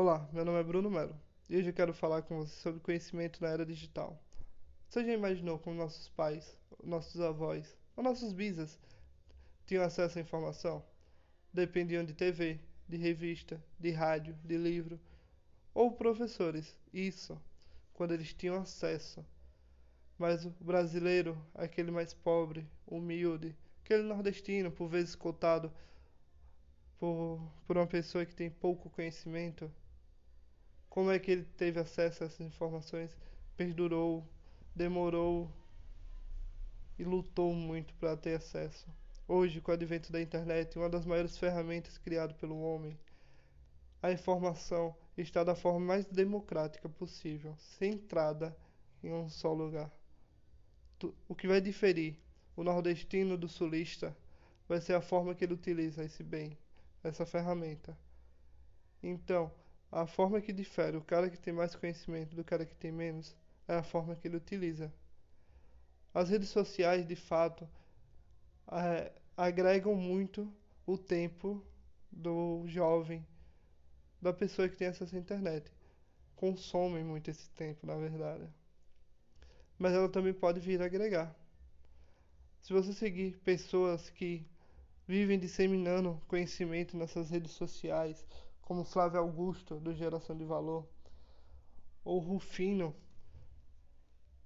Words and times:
Olá, 0.00 0.28
meu 0.32 0.44
nome 0.44 0.60
é 0.60 0.62
Bruno 0.62 0.88
Melo 0.88 1.20
e 1.50 1.56
hoje 1.56 1.70
eu 1.70 1.74
quero 1.74 1.92
falar 1.92 2.22
com 2.22 2.38
você 2.38 2.54
sobre 2.60 2.78
conhecimento 2.78 3.42
na 3.42 3.48
era 3.48 3.66
digital. 3.66 4.16
Você 4.88 5.04
já 5.04 5.12
imaginou 5.12 5.58
como 5.58 5.74
nossos 5.74 6.08
pais, 6.10 6.56
nossos 6.84 7.20
avós 7.20 7.76
ou 7.96 8.04
nossos 8.04 8.32
bisas 8.32 8.78
tinham 9.66 9.82
acesso 9.82 10.16
à 10.16 10.22
informação? 10.22 10.84
Dependiam 11.52 12.04
de 12.04 12.14
TV, 12.14 12.60
de 12.88 12.96
revista, 12.96 13.60
de 13.76 13.90
rádio, 13.90 14.36
de 14.44 14.56
livro 14.56 15.00
ou 15.74 15.90
professores. 15.90 16.78
Isso, 16.94 17.36
quando 17.92 18.14
eles 18.14 18.32
tinham 18.32 18.54
acesso. 18.54 19.26
Mas 20.16 20.46
o 20.46 20.50
brasileiro, 20.60 21.36
aquele 21.52 21.90
mais 21.90 22.14
pobre, 22.14 22.64
humilde, 22.86 23.52
aquele 23.84 24.04
nordestino, 24.04 24.70
por 24.70 24.86
vezes 24.86 25.16
cotado 25.16 25.72
por, 27.00 27.40
por 27.66 27.76
uma 27.76 27.86
pessoa 27.88 28.24
que 28.24 28.36
tem 28.36 28.48
pouco 28.48 28.88
conhecimento, 28.90 29.68
como 30.88 31.10
é 31.10 31.18
que 31.18 31.30
ele 31.30 31.44
teve 31.56 31.78
acesso 31.80 32.22
a 32.22 32.26
essas 32.26 32.40
informações? 32.40 33.16
Perdurou, 33.56 34.26
demorou 34.74 35.50
e 36.98 37.04
lutou 37.04 37.54
muito 37.54 37.94
para 37.94 38.16
ter 38.16 38.36
acesso. 38.36 38.86
Hoje, 39.26 39.60
com 39.60 39.70
o 39.70 39.74
advento 39.74 40.10
da 40.10 40.20
internet, 40.20 40.78
uma 40.78 40.88
das 40.88 41.04
maiores 41.04 41.36
ferramentas 41.36 41.98
criadas 41.98 42.36
pelo 42.36 42.60
homem, 42.60 42.98
a 44.02 44.10
informação 44.10 44.94
está 45.16 45.44
da 45.44 45.54
forma 45.54 45.80
mais 45.80 46.06
democrática 46.06 46.88
possível, 46.88 47.54
centrada 47.58 48.56
em 49.02 49.12
um 49.12 49.28
só 49.28 49.52
lugar. 49.52 49.90
O 51.28 51.34
que 51.34 51.46
vai 51.46 51.60
diferir 51.60 52.16
o 52.56 52.64
nordestino 52.64 53.36
do 53.36 53.48
sulista 53.48 54.16
vai 54.68 54.80
ser 54.80 54.94
a 54.94 55.00
forma 55.00 55.34
que 55.34 55.44
ele 55.44 55.54
utiliza 55.54 56.04
esse 56.04 56.22
bem, 56.22 56.56
essa 57.04 57.24
ferramenta. 57.24 57.96
Então, 59.02 59.52
a 59.90 60.06
forma 60.06 60.40
que 60.40 60.52
difere 60.52 60.96
o 60.96 61.02
cara 61.02 61.30
que 61.30 61.38
tem 61.38 61.52
mais 61.52 61.74
conhecimento 61.74 62.36
do 62.36 62.44
cara 62.44 62.66
que 62.66 62.74
tem 62.76 62.92
menos 62.92 63.34
é 63.66 63.74
a 63.74 63.82
forma 63.82 64.14
que 64.14 64.28
ele 64.28 64.36
utiliza. 64.36 64.92
As 66.12 66.30
redes 66.30 66.48
sociais, 66.48 67.06
de 67.06 67.16
fato, 67.16 67.68
é, 68.70 69.12
agregam 69.36 69.94
muito 69.94 70.52
o 70.86 70.98
tempo 70.98 71.64
do 72.10 72.64
jovem, 72.66 73.26
da 74.20 74.32
pessoa 74.32 74.68
que 74.68 74.76
tem 74.76 74.88
acesso 74.88 75.14
à 75.14 75.18
internet. 75.18 75.70
Consomem 76.34 77.04
muito 77.04 77.30
esse 77.30 77.48
tempo, 77.50 77.86
na 77.86 77.96
verdade. 77.96 78.48
Mas 79.78 79.92
ela 79.92 80.08
também 80.08 80.32
pode 80.32 80.60
vir 80.60 80.82
agregar. 80.82 81.34
Se 82.62 82.72
você 82.72 82.92
seguir 82.92 83.38
pessoas 83.38 84.10
que 84.10 84.46
vivem 85.06 85.38
disseminando 85.38 86.20
conhecimento 86.26 86.96
nessas 86.96 87.30
redes 87.30 87.52
sociais, 87.52 88.26
como 88.68 88.84
Flávio 88.84 89.18
Augusto, 89.18 89.80
do 89.80 89.94
Geração 89.94 90.36
de 90.36 90.44
Valor, 90.44 90.86
ou 92.04 92.18
Rufino, 92.18 92.94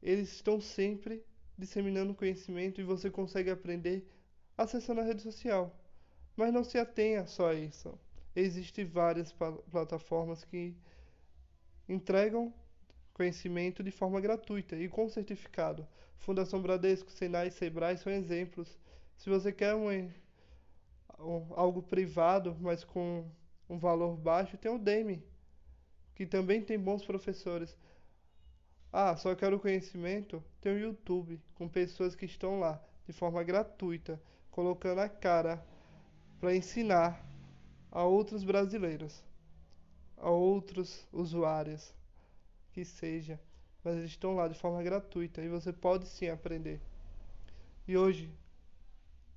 eles 0.00 0.32
estão 0.32 0.60
sempre 0.60 1.24
disseminando 1.58 2.14
conhecimento 2.14 2.80
e 2.80 2.84
você 2.84 3.10
consegue 3.10 3.50
aprender 3.50 4.08
acessando 4.56 5.00
a 5.00 5.04
rede 5.04 5.22
social. 5.22 5.76
Mas 6.36 6.54
não 6.54 6.62
se 6.62 6.78
atenha 6.78 7.26
só 7.26 7.50
a 7.50 7.54
isso. 7.54 7.98
Existem 8.34 8.84
várias 8.84 9.34
plataformas 9.72 10.44
que 10.44 10.72
entregam 11.88 12.54
conhecimento 13.12 13.82
de 13.82 13.90
forma 13.90 14.20
gratuita 14.20 14.76
e 14.76 14.88
com 14.88 15.08
certificado. 15.08 15.84
Fundação 16.18 16.62
Bradesco, 16.62 17.10
Senai 17.10 17.48
e 17.48 17.50
Sebrae 17.50 17.98
são 17.98 18.12
exemplos. 18.12 18.78
Se 19.16 19.28
você 19.28 19.52
quer 19.52 19.74
um, 19.74 19.90
um, 21.18 21.46
algo 21.56 21.82
privado, 21.82 22.56
mas 22.60 22.84
com 22.84 23.28
um 23.68 23.78
valor 23.78 24.16
baixo, 24.16 24.56
tem 24.56 24.70
o 24.70 24.78
Demi, 24.78 25.24
que 26.14 26.26
também 26.26 26.62
tem 26.62 26.78
bons 26.78 27.04
professores. 27.04 27.76
Ah, 28.92 29.16
só 29.16 29.34
quero 29.34 29.58
conhecimento? 29.58 30.42
Tem 30.60 30.72
o 30.72 30.78
YouTube, 30.78 31.40
com 31.54 31.68
pessoas 31.68 32.14
que 32.14 32.26
estão 32.26 32.60
lá 32.60 32.82
de 33.06 33.12
forma 33.12 33.42
gratuita, 33.42 34.20
colocando 34.50 35.00
a 35.00 35.08
cara 35.08 35.64
para 36.38 36.54
ensinar 36.54 37.24
a 37.90 38.04
outros 38.04 38.44
brasileiros, 38.44 39.22
a 40.16 40.30
outros 40.30 41.06
usuários, 41.12 41.94
que 42.72 42.84
seja, 42.84 43.40
mas 43.82 43.96
eles 43.96 44.10
estão 44.10 44.34
lá 44.34 44.48
de 44.48 44.58
forma 44.58 44.82
gratuita 44.82 45.42
e 45.42 45.48
você 45.48 45.72
pode 45.72 46.06
sim 46.06 46.28
aprender. 46.28 46.80
E 47.86 47.96
hoje 47.96 48.32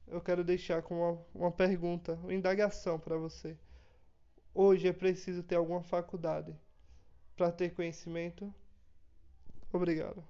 eu 0.08 0.22
quero 0.22 0.44
deixar 0.44 0.81
com 0.81 1.00
uma, 1.00 1.25
uma 1.34 1.52
pergunta, 1.52 2.14
uma 2.24 2.34
indagação 2.34 3.00
para 3.00 3.18
você. 3.18 3.58
Hoje 4.57 4.88
é 4.88 4.93
preciso 4.93 5.43
ter 5.43 5.55
alguma 5.55 5.83
faculdade 5.83 6.55
para 7.35 7.51
ter 7.51 7.71
conhecimento? 7.73 8.55
Obrigado. 9.69 10.23